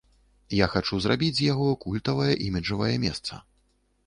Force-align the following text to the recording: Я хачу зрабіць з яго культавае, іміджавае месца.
Я 0.59 0.67
хачу 0.73 0.97
зрабіць 1.05 1.31
з 1.39 1.45
яго 1.51 1.67
культавае, 1.85 2.31
іміджавае 2.47 2.93
месца. 3.05 3.41